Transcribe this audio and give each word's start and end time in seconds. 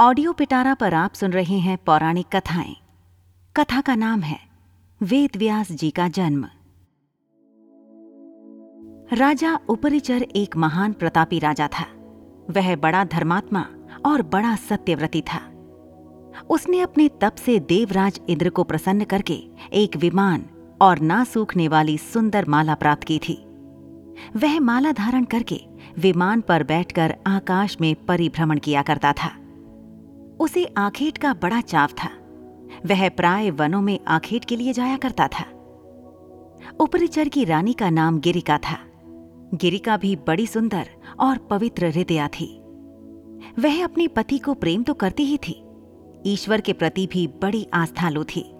Audio 0.00 0.32
पिटारा 0.32 0.74
पर 0.74 0.94
आप 0.94 1.14
सुन 1.14 1.32
रहे 1.32 1.58
हैं 1.58 1.78
पौराणिक 1.78 2.26
कथाएँ। 2.36 2.76
कथा 3.56 3.80
का 3.80 3.94
नाम 3.94 4.20
है, 4.20 4.38
वेद 5.02 5.30
व्यास 5.36 5.72
जी 5.72 5.90
का 5.90 6.08
जन्म। 6.08 6.44
राजा 9.12 9.58
उपरिचर 9.68 10.22
एक 10.22 10.56
महान 10.56 10.92
प्रतापी 10.92 11.38
राजा 11.38 11.68
था। 11.68 11.84
वह 12.50 12.76
बड़ा 12.76 13.04
धर्मात्मा 13.04 13.66
और 14.06 14.22
बड़ा 14.22 14.56
सत्यव्रती 14.56 15.22
था। 15.22 15.40
उसने 16.50 16.80
अपने 16.80 17.08
तप 17.08 17.34
से 17.34 17.58
देवराज 17.58 18.20
इंद्र 18.28 18.50
को 18.50 18.64
प्रसन्न 18.64 19.04
करके 19.04 19.42
एक 19.72 19.96
विमान 19.96 20.44
और 20.80 20.98
ना 20.98 21.24
सूखने 21.24 21.68
वाली 21.68 21.98
सुंदर 21.98 22.44
माला 22.48 22.74
प्राप्त 22.74 23.04
की 23.04 23.18
थी। 23.18 23.44
वह 24.36 24.60
माला 24.60 24.92
धारण 24.92 25.24
करके 25.24 25.60
विमान 25.98 26.40
पर 26.40 26.62
बैठकर 26.62 27.16
आकाश 27.26 27.76
में 27.80 27.94
परिभ्रमण 27.94 28.58
किया 28.58 28.82
करता 28.82 29.12
था। 29.12 29.39
उसे 30.40 30.64
आखेट 30.76 31.18
का 31.18 31.34
बड़ा 31.34 31.60
चाव 31.60 31.88
था। 31.88 32.08
वह 32.86 33.08
प्राय 33.08 33.50
वनों 33.50 33.80
में 33.80 33.98
आखेट 34.08 34.44
के 34.44 34.56
लिए 34.56 34.72
जाया 34.72 34.96
करता 34.96 35.28
था। 35.28 35.44
उपरिचर 36.80 37.28
की 37.28 37.44
रानी 37.44 37.72
का 37.72 37.90
नाम 37.90 38.20
गिरिका 38.20 38.58
था। 38.58 38.78
गिरिका 39.54 39.96
भी 39.96 40.16
बड़ी 40.16 40.46
सुंदर 40.46 40.88
और 41.20 41.38
पवित्र 41.38 41.86
हृदया 41.86 42.28
थी। 42.28 42.60
वह 43.58 43.84
अपने 43.84 44.08
पति 44.08 44.38
को 44.38 44.54
प्रेम 44.54 44.82
तो 44.82 44.94
करती 44.94 45.24
ही 45.24 45.36
थी। 45.36 45.62
ईश्वर 46.26 46.60
के 46.60 46.72
प्रति 46.72 47.06
भी 47.06 47.26
बड़ी 47.26 47.66
आस्थालु 47.74 48.24
थी 48.24 48.52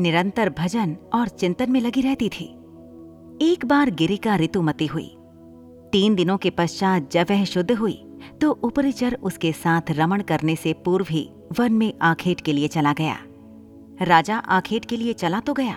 निरंतर 0.00 0.50
भजन 0.58 0.96
और 1.14 1.28
चिंतन 1.28 1.70
में 1.70 1.80
लगी 1.80 2.00
रहती 2.00 2.28
थी। 2.28 2.44
एक 3.42 3.64
बार 3.64 3.90
गिरिका 3.90 4.36
ऋतुमती 4.36 4.86
हुई। 4.86 5.16
तीन 5.92 6.14
दिनों 6.14 6.36
के 6.38 6.50
पश्चात 6.50 7.10
जब 7.12 7.26
वह 7.30 7.44
शुद्ध 7.44 7.72
हुई 7.72 8.05
तो 8.40 8.50
उपरिचर 8.52 9.18
उसके 9.22 9.52
साथ 9.52 9.90
रमण 9.90 10.22
करने 10.22 10.56
से 10.56 10.72
पूर्व 10.84 11.06
ही 11.10 11.28
वन 11.58 11.72
में 11.72 11.92
आखेट 12.02 12.40
के 12.40 12.52
लिए 12.52 12.68
चला 12.68 12.92
गया। 12.92 13.16
राजा 14.02 14.36
आखेट 14.36 14.84
के 14.84 14.96
लिए 14.96 15.12
चला 15.12 15.40
तो 15.40 15.54
गया, 15.54 15.76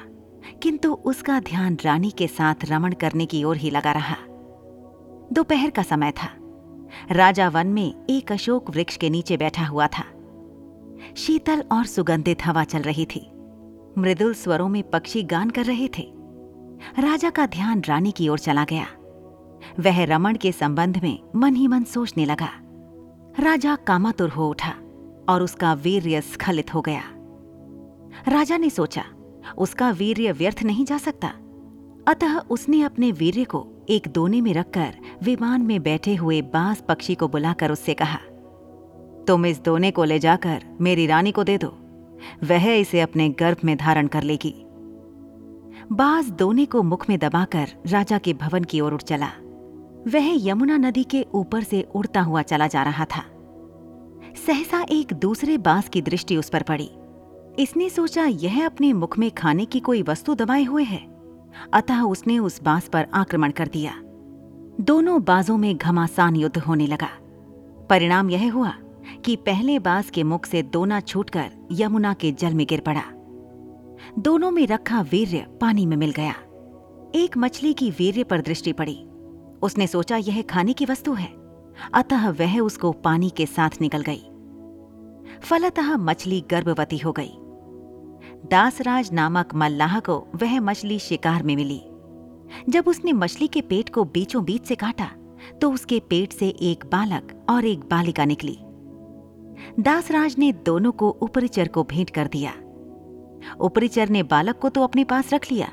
किंतु 0.64 0.94
उसका 1.06 1.40
ध्यान 1.40 1.78
रानी 1.86 2.12
के 2.12 2.28
साथ 2.28 2.66
रमण 2.66 2.94
करने 2.94 3.26
की 3.26 3.44
ओर 3.44 3.58
ही 3.58 3.70
लगा 3.70 3.92
रहा। 3.92 4.16
दोपहर 5.34 5.70
का 5.70 5.84
समय 5.84 6.12
था। 6.12 6.30
राजा 7.12 7.50
वन 7.50 7.68
में 7.68 8.06
एक 8.10 8.32
अशोक 8.32 8.70
वृक्ष 8.70 8.98
के 8.98 9.10
नीचे 9.10 9.38
बैठा 9.38 9.66
हुआ 9.66 9.88
था। 9.88 10.04
शीतल 11.18 11.64
और 11.72 11.86
सुगंधित 11.86 12.46
हवा 12.46 12.64
चल 12.64 12.82
रही 12.82 13.06
थी। 13.06 13.30
मृदुल 13.98 14.34
स्वरों 14.34 14.68
में 14.70 14.82
पक्षी 14.84 15.24
गान 15.24 15.50
कर 15.50 15.66
रहे 15.66 15.88
थे। 15.98 16.12
राजा 17.00 17.30
का 17.30 17.46
ध्यान 17.46 17.82
रानी 17.82 18.12
की 18.12 18.28
ओर 18.30 18.40
चला 18.40 18.64
गया। 18.64 18.86
वह 19.80 20.04
रमण 20.06 20.38
के 20.38 20.52
संबंध 20.52 21.00
में 21.04 21.20
मन 21.36 21.56
ही 21.56 21.68
मन 21.68 21.84
सोचने 21.84 22.26
लगा। 22.26 22.50
राजा 23.40 23.76
कामातुर 23.76 24.30
हो 24.30 24.50
उठा 24.50 24.74
और 25.30 25.44
उसका 25.44 25.74
वीर्य 25.74 26.22
स्खलित 26.22 26.74
हो 26.74 26.82
गया। 26.82 27.02
राजा 28.28 28.58
ने 28.58 28.70
सोचा, 28.70 29.04
उसका 29.58 29.92
वीर्य 29.92 30.32
व्यर्थ 30.32 30.64
नहीं 30.64 30.86
जा 30.86 30.98
सकता। 30.98 31.28
अतः 32.08 32.40
उसने 32.40 32.82
अपने 32.82 33.12
वीर्य 33.12 33.44
को 33.44 33.68
एक 33.90 34.08
दोने 34.08 34.42
में 34.42 34.54
रखकर 34.54 34.96
विमान 35.24 35.62
में 35.62 35.82
बैठे 35.84 36.16
हुए 36.16 36.42
बाँस 36.42 36.84
पक्षी 36.88 37.16
को 37.16 37.28
बुलाकर 37.28 37.72
उससे 37.72 37.94
कहा, 37.94 38.20
तुम 39.28 39.46
इस 39.46 39.60
दोने 39.64 39.92
को 39.92 40.04
ले 40.04 40.20
जाकर 40.20 40.64
मेरी 40.82 41.06
रानी 41.08 41.32
को 41.32 41.44
दे 41.44 41.58
दो। 41.58 41.68
वह 42.44 42.72
इसे 42.72 43.02
अपने 43.02 43.30
गर्भ 43.30 43.58
में 43.64 43.78
धारण 43.78 44.08
कर 44.08 44.24
लेगी। 44.24 44.54
बाज 45.92 46.30
दोने 46.30 46.66
को 46.66 46.82
मुख 46.84 47.10
में 47.10 47.18
दबाकर 47.20 47.70
राजा 47.88 48.18
के 48.18 48.34
भवन 48.34 48.64
की 48.64 48.82
ओर 48.82 48.94
उठ 48.94 49.04
चला। 49.04 49.30
वह 50.08 50.48
यमुना 50.48 50.78
नदी 50.78 51.04
के 51.04 51.26
ऊपर 51.34 51.64
से 51.64 51.82
उड़ता 51.96 52.22
हुआ 52.22 52.42
चला 52.42 52.68
जा 52.68 52.84
रहा 52.84 53.06
था। 53.06 53.26
सहसा 54.48 54.86
एक 54.90 55.14
दूसरे 55.14 55.58
बाँस 55.58 55.90
की 55.90 56.02
दृष्टि 56.02 56.38
उस 56.38 56.50
पर 56.50 56.64
पड़ी। 56.64 56.92
इसने 57.60 57.90
सोचा, 57.90 58.26
यह 58.26 58.66
अपने 58.66 58.94
मुख 58.94 59.18
में 59.18 59.32
खाने 59.32 59.66
की 59.66 59.80
कोई 59.80 60.02
वस्तु 60.02 60.36
दबाए 60.36 60.64
हुए 60.64 60.84
है। 60.84 61.20
अतः 61.74 62.02
उसने 62.02 62.40
उस 62.40 62.64
बाँस 62.64 62.88
पर 62.88 63.08
आक्रमण 63.14 63.52
कर 63.52 63.68
दिया। 63.68 63.94
दोनों 64.84 65.24
बाजों 65.24 65.58
में 65.58 65.78
घमासान 65.78 66.36
युद्ध 66.36 66.58
होने 66.58 66.88
लगा। 66.88 67.10
परिणाम 67.90 68.30
यह 68.30 68.54
हुआ 68.54 68.74
कि 69.26 69.36
पहले 69.36 69.80
बाँस 69.80 70.10
के 70.10 70.24
मुख 70.24 70.46
से 70.46 70.62
दोना 70.62 71.00
छूटकर 71.00 71.52
यमुना 71.72 72.14
के 72.14 72.32
जल 72.32 72.54
में 72.54 72.68
गिर 72.68 72.80
पड़ा। 72.80 73.04
दोनों 74.20 74.52
में 74.52 74.68
रखा 74.68 75.02
वीर्य 75.02 75.46
पानी 75.62 75.86
में 75.86 75.98
मिल 75.98 76.12
गया। 76.12 76.34
एक 77.16 77.38
मछली 77.38 77.74
की 77.74 77.92
वीर्य 77.92 78.24
पर 78.24 78.42
दृष्टि 78.42 78.74
पड़ी। 78.74 79.06
उसने 79.62 79.88
सोचा, 79.88 80.18
यह 80.18 80.42
खाने 80.42 80.74
की 80.74 80.86
वस्तु 80.86 81.14
है। 81.14 81.28
अतः 81.94 82.30
वह 82.30 82.60
उसको 82.60 82.92
पानी 82.92 83.30
के 83.30 83.46
साथ 83.46 83.82
निकल 83.82 84.02
गई। 84.02 84.24
फलतः 85.42 85.96
मछली 85.98 86.44
गर्भवती 86.52 86.98
हो 86.98 87.12
गई। 87.12 87.32
दासराज 88.52 89.12
नामक 89.14 89.54
मल्लाह 89.56 90.00
को 90.00 90.18
वह 90.36 90.60
मछली 90.60 91.00
शिकार 91.00 91.44
में 91.44 91.56
मिली। 91.56 91.82
जब 92.70 92.88
उसने 92.88 93.14
मछली 93.14 93.48
के 93.48 93.62
पेट 93.62 93.90
को 93.90 94.04
बीचों 94.04 94.44
बीच 94.46 94.66
से 94.66 94.76
काटा 94.76 95.10
तो 95.62 95.72
उसके 95.72 96.00
पेट 96.00 96.34
से 96.34 96.48
एक 96.48 96.86
बालक 96.86 97.34
और 97.50 97.66
एक 97.66 97.80
बालिका 97.82 98.26
निकली। 98.26 98.58
दासराज 99.80 100.36
ने 100.38 100.52
दोनों 100.66 100.92
को 100.92 101.10
उपरिचर 101.10 101.68
को 101.68 101.84
भेंट 101.84 102.10
कर 102.10 102.28
दिया। 102.28 102.54
उपरिचर 103.60 104.10
ने 104.10 104.24
बालक 104.24 104.60
को 104.60 104.70
तो 104.70 104.84
अपने 104.84 105.04
पास 105.04 105.34
रख 105.34 105.52
लिया, 105.52 105.72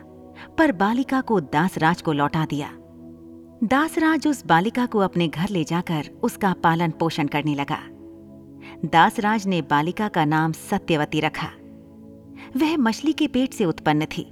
पर 0.59 0.73
बालिका 0.73 1.21
को 1.21 1.41
दासराज 1.41 2.03
को 2.03 2.13
लौटा 2.13 2.45
दिया। 2.45 2.76
दासराज 3.65 4.27
उस 4.27 4.45
बालिका 4.47 4.85
को 4.87 4.99
अपने 4.99 5.27
घर 5.29 5.49
ले 5.49 5.63
जाकर 5.65 6.09
उसका 6.23 6.53
पालन 6.53 6.91
पोषण 6.91 7.27
करने 7.27 7.55
लगा। 7.55 7.79
दासराज 8.85 9.47
ने 9.47 9.61
बालिका 9.63 10.09
का 10.09 10.25
नाम 10.25 10.53
सत्यवती 10.53 11.21
रखा। 11.21 11.47
वह 12.57 12.77
मछली 12.77 13.13
के 13.13 13.27
पेट 13.27 13.53
से 13.53 13.65
उत्पन्न 13.65 14.07
थी, 14.07 14.27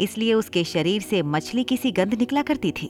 इसलिए 0.00 0.34
उसके 0.34 0.64
शरीर 0.64 1.02
से 1.02 1.22
मछली 1.22 1.64
की 1.64 1.76
सी 1.76 1.92
गंध 1.92 2.14
निकला 2.14 2.42
करती 2.42 2.72
थी। 2.72 2.86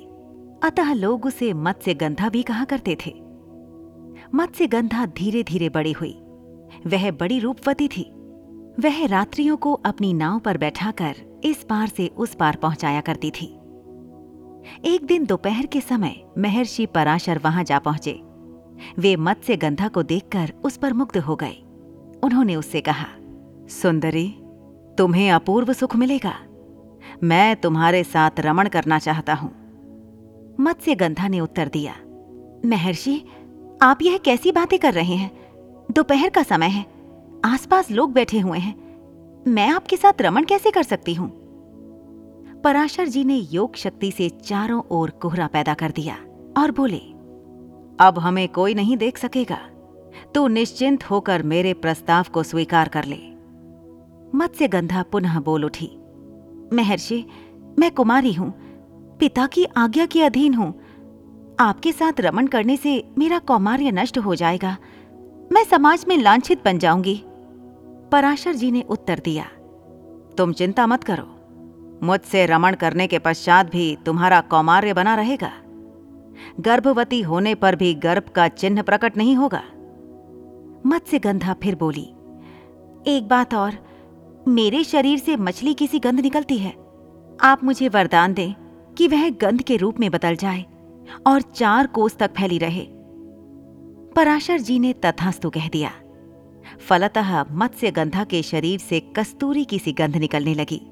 अतः 0.63 0.93
लोग 0.93 1.27
उसे 1.27 1.53
मत्स्य 1.53 1.95
गंधा 1.95 2.29
भी 2.29 2.43
कहा 2.43 2.65
करते 2.65 2.97
थे। 3.07 3.15
मत्स्य 4.35 4.67
गंधा 4.67 5.07
धीरे 5.07 5.43
धीरे 5.43 5.69
बड़ी 5.69 5.93
हुई। 5.93 6.13
वह 6.87 7.11
बड़ी 7.11 7.39
रूपवती 7.39 7.89
थी। 7.89 8.03
वह 8.81 9.07
रात्रियों 9.07 9.57
को 9.57 9.73
अपनी 9.73 10.13
नाव 10.13 10.39
पर 10.39 10.59
बैठाकर 10.59 11.41
इस 11.45 11.65
पार 11.65 11.89
से 11.89 12.09
उस 12.09 12.35
पार 12.35 12.57
पहुँचाया 12.57 13.01
करती 13.01 13.31
थी। 13.31 13.55
एक 14.85 15.05
दिन 15.07 15.25
दोपहर 15.27 15.67
के 15.67 15.81
समय 15.81 16.15
महर्षि 16.39 16.87
पराशर 16.87 17.39
वहाँ 17.39 17.65
जा 17.65 17.79
पहुँचे। 17.79 18.21
वे 18.99 19.17
मत्स्य 19.17 19.57
गंधा 19.57 19.89
को 19.89 20.03
देखकर 20.03 20.53
उस 20.65 20.77
पर 20.77 20.93
मुग्ध 20.93 21.17
हो 21.19 21.37
गए। 21.37 21.57
उन्होंने 22.23 22.57
उससे 22.57 22.81
कहा, 22.81 23.07
सुंदरी, 23.69 24.29
तुम्हें 24.99 25.31
अपूर्व 25.33 25.73
सुख 25.73 25.97
मिलेगा। 25.97 26.35
मैं 27.23 27.57
तुम्हारे 27.57 28.05
साथ 28.05 28.41
रमण 28.41 28.69
करना 28.69 28.99
चाहता 28.99 29.35
हूँ। 29.35 29.51
मत्स्य 30.61 30.95
गंधा 30.95 31.29
ने 31.29 31.41
उत्तर 31.41 31.69
दिया, 31.69 31.95
महर्षि, 32.69 33.23
आप 33.83 34.03
यह 34.03 34.19
कैसी 34.19 34.53
बातें 34.53 34.79
कर 34.79 34.95
रहे 34.95 35.15
हैं? 35.15 35.31
दोपहर 35.91 36.29
का 36.29 36.43
समय 36.43 36.67
है, 36.67 36.85
आसपास 37.45 37.91
लोग 37.91 38.13
बैठे 38.13 38.39
हुए 38.39 38.59
हैं। 38.59 38.75
मैं 39.47 39.69
आपके 39.69 39.97
साथ 39.97 40.23
रमण 40.23 40.45
कैसे 40.45 40.71
कर 40.71 40.83
सकती 40.83 41.15
हूँ? 41.15 41.42
पराशर 42.65 43.09
जी 43.09 43.23
ने 43.25 43.37
योग 43.53 43.77
शक्ति 43.77 44.11
से 44.11 44.29
चारों 44.29 44.83
ओर 44.91 45.11
कोहरा 45.23 45.47
पैदा 45.47 45.73
कर 45.75 45.91
दिया 45.91 46.15
और 46.59 46.71
बोले, 46.71 46.99
अब 48.01 48.19
हमें 48.19 48.49
कोई 48.49 48.75
नहीं 48.75 48.97
देख 48.97 49.19
सकेगा। 49.19 49.59
तू 50.35 50.47
निश्चिंत 50.49 51.05
होकर 51.05 51.43
मेरे 51.43 51.73
प्रस्ताव 51.75 52.27
को 52.35 52.43
स्वीकार 52.43 52.89
कर 52.89 53.05
ले। 53.05 53.19
मत्स्य 54.35 54.69
गंधा 54.69 55.03
पुनः 55.03 55.41
बोल 55.41 55.65
उठी, 55.65 55.91
महर्षि, 56.73 57.25
मैं 57.79 57.91
कुमारी 57.91 58.33
हूँ, 58.33 58.51
पिता 59.21 59.47
की 59.47 59.65
आज्ञा 59.77 60.07
के 60.07 60.23
अधीन 60.23 60.55
हूँ। 60.55 60.73
आपके 61.61 61.93
साथ 61.93 62.21
रमन 62.21 62.47
करने 62.47 62.77
से 62.77 63.03
मेरा 63.19 63.39
कौमार्य 63.41 63.91
नष्ट 63.93 64.19
हो 64.19 64.35
जाएगा। 64.35 64.77
मैं 65.53 65.65
समाज 65.65 66.05
में 66.09 66.17
लांछित 66.19 66.65
बन 66.65 66.79
जाऊँगी। 66.79 67.21
पराशर 68.13 68.55
जी 68.55 68.71
ने 68.71 68.83
उत्तर 68.83 69.21
दिया, 69.25 69.45
तुम 70.39 70.53
चिंता 70.53 70.87
मत 70.87 71.05
करो। 71.05 71.29
मुझसे 72.03 72.47
रमण 72.47 72.75
करने 72.75 73.07
के 73.07 73.19
पश्चात 73.19 73.71
भी 73.71 73.97
तुम्हारा 74.07 74.41
कौमार्य 74.41 74.93
बना 74.93 75.15
रहेगा। 75.15 75.53
गर्भवती 76.61 77.21
होने 77.21 77.55
पर 77.55 77.77
भी 77.77 77.95
गर्भ 77.95 78.23
का 78.23 78.49
चिन्ह 78.49 78.83
प्रकट 78.83 79.17
नहीं 79.17 79.37
होगा। 79.37 79.63
मत्स्य 80.87 81.19
गंधा 81.19 81.55
फिर 81.63 81.75
बोली, 81.75 82.09
एक 83.07 83.29
बात 83.31 83.55
और, 83.55 83.75
मेरे 84.49 84.85
शरीर 84.85 85.19
से 85.19 85.37
मछली 85.37 85.75
की 85.75 85.87
सी 85.87 85.99
गंध 85.99 86.21
निकलती 86.21 86.59
है। 86.59 86.75
आप 87.41 87.65
मुझे 87.65 87.89
वरदान 87.89 88.35
दें 88.35 88.55
कि 88.99 89.09
वह 89.09 89.31
गंध 89.31 89.63
के 89.63 89.77
रूप 89.77 90.01
में 90.01 90.11
बदल 90.11 90.37
जाए 90.37 90.65
और 91.27 91.41
चार 91.41 91.87
कोस 91.87 92.17
तक 92.17 92.31
फैली 92.37 92.59
रहे। 92.59 92.87
पराशर 94.17 94.59
जी 94.59 94.79
ने 94.79 94.93
तथास्तु 94.93 95.51
कह 95.51 95.69
दिया। 95.69 95.91
फलतः 96.89 97.45
मत्स्य 97.51 97.91
गंधा 97.91 98.25
के 98.25 98.43
शरीर 98.43 98.79
से 98.79 99.01
कस्तूरी 99.01 99.65
की 99.65 99.79
सी 99.79 99.93
गंध 99.93 100.17
निकलने 100.17 100.55
लगी। 100.55 100.92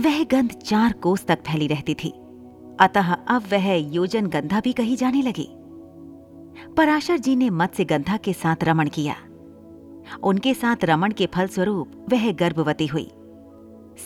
वह 0.00 0.24
गंध 0.24 0.50
चार 0.50 0.92
कोस 0.92 1.26
तक 1.26 1.38
फैली 1.38 1.66
रहती 1.66 1.94
थी। 1.94 2.08
अतः 2.80 3.12
अब 3.12 3.42
वह 3.52 3.74
योजन 3.74 4.26
गंधा 4.26 4.60
भी 4.60 4.72
कही 4.72 4.96
जाने 4.96 5.22
लगी। 5.22 5.48
पराशर 6.76 7.18
जी 7.18 7.36
ने 7.36 7.50
मत्स्य 7.50 7.84
गंधा 7.84 8.16
के 8.16 8.32
साथ 8.32 8.56
रमण 8.64 8.88
किया। 8.88 9.14
उनके 10.22 10.54
साथ 10.54 10.76
रमण 10.84 11.12
के 11.12 11.26
फलस्वरूप 11.26 12.06
वह 12.12 12.32
गर्भवती 12.32 12.86
हुई। 12.86 13.10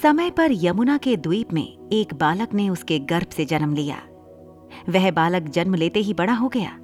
समय 0.02 0.30
पर 0.30 0.48
यमुना 0.52 0.96
के 0.96 1.16
द्वीप 1.16 1.52
में 1.52 1.88
एक 1.92 2.14
बालक 2.14 2.54
ने 2.54 2.68
उसके 2.68 2.98
गर्भ 2.98 3.26
से 3.26 3.44
जन्म 3.44 3.74
लिया। 3.74 3.96
वह 4.88 5.10
बालक 5.10 5.42
जन्म 5.42 5.74
लेते 5.74 6.00
ही 6.00 6.14
बड़ा 6.14 6.32
हो 6.32 6.48
गया। 6.48 6.78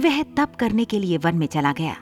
वह 0.00 0.22
तप 0.22 0.52
करने 0.60 0.84
के 0.84 0.98
लिए 0.98 1.18
वन 1.18 1.34
में 1.34 1.46
चला 1.46 1.72
गया। 1.72 1.96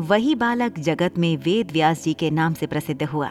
वही 0.00 0.34
बालक 0.34 0.78
जगत 0.78 1.18
में 1.18 1.36
वेद 1.36 1.70
व्यास 1.70 2.04
जी 2.04 2.14
के 2.14 2.30
नाम 2.30 2.54
से 2.54 2.66
प्रसिद्ध 2.66 3.02
हुआ। 3.02 3.30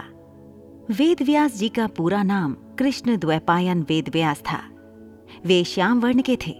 वेद 0.89 1.21
व्यास 1.21 1.55
जी 1.57 1.67
का 1.69 1.85
पूरा 1.87 2.21
नाम 2.23 2.55
कृष्ण 2.79 3.17
द्वैपायन 3.17 3.81
वेद 3.81 4.09
व्यास 4.09 4.41
था। 4.41 4.57
वे 5.45 5.63
श्याम 5.63 5.99
वर्ण 6.01 6.21
के 6.21 6.37
थे, 6.37 6.53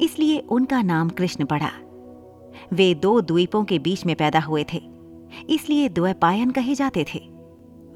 इसलिए 0.00 0.38
उनका 0.38 0.82
नाम 0.82 1.08
कृष्ण 1.08 1.44
पड़ा। 1.44 1.70
वे 2.72 2.94
दो 2.94 3.20
द्वीपों 3.20 3.64
के 3.64 3.78
बीच 3.78 4.04
में 4.06 4.14
पैदा 4.16 4.40
हुए 4.40 4.64
थे, 4.72 4.82
इसलिए 5.50 5.88
द्वैपायन 5.88 6.50
कहे 6.50 6.74
जाते 6.74 7.06
थे। 7.14 7.18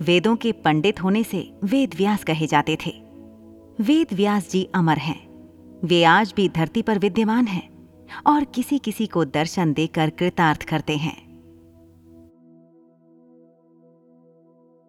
वेदों 0.00 0.34
के 0.37 0.52
पंडित 0.64 1.02
होने 1.02 1.25
से 1.25 1.50
वेद 1.64 1.94
व्यास 1.94 2.25
कहे 2.25 2.46
जाते 2.46 2.76
थे। 2.87 2.93
वेद 3.81 4.14
व्यास 4.14 4.50
जी 4.50 4.69
अमर 4.75 4.99
हैं, 4.99 5.20
वे 5.84 6.05
आज 6.05 6.32
भी 6.37 6.49
धरती 6.49 6.82
पर 6.82 6.99
विद्यमान 6.99 7.46
हैं 7.46 7.69
और 8.26 8.44
किसी 8.44 8.78
किसी 8.78 9.06
को 9.06 9.25
दर्शन 9.25 9.72
देकर 9.72 10.11
कृतार्थ 10.11 10.62
करते 10.62 10.96
हैं। 10.96 11.30